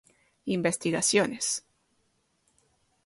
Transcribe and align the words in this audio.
Investigaciones 0.57 1.61